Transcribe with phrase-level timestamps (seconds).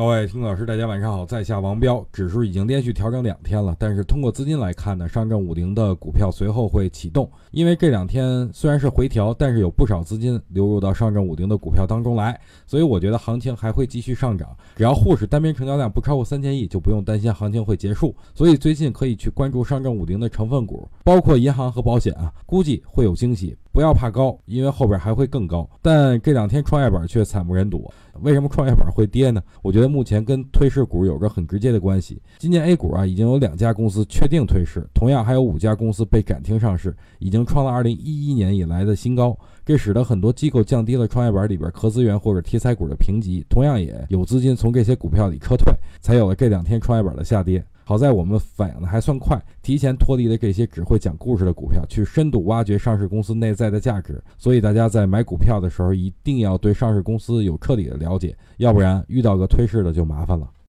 [0.00, 2.02] 各位听老师，大家晚上好，在下王彪。
[2.10, 7.30] 指数已经连续调整两天了，但是通过资金来看呢，上证五零的股票随后会启动。
[7.50, 14.48] 因为这两天虽然是回调，但是有不少资金流入到上证五零的股票当中来，所以我觉得行情还会继续上涨。
[14.74, 18.16] 只要沪市单边成交量不超过三千亿，就不用担心行情会结束。
[18.34, 23.56] 所以最近可以去关注上证五零的成分股，包括银行和保险啊，估计会有惊喜。
[23.72, 25.68] 不要怕高，因为后边还会更高。
[25.82, 27.90] 但这两天创业板却惨不忍睹。
[28.20, 29.42] 为什么创业板会跌呢？
[29.60, 32.22] 我觉得目前跟退市股有着很直接的关系。
[32.38, 39.36] 今年 A 股啊，已经有两家公司确定退市，同样还有五家公司被暂停上市，已经创了二零一一年以来的新高。
[39.66, 47.64] 这使得很多机构降低了创业板里边壳资源或者题材股的评级，同样也有资金从这些股票里撤退，才有了这两天创业板的下跌。
[47.90, 54.22] 好在我们反应的还算快，提前脱离了这些只会讲故事的股票，去深度挖掘上市公司内在的价值。
[54.38, 60.48] 所以大家在买股票的时候，一定要对上市公司有彻底的了解，要不然遇到个退市的就麻烦了。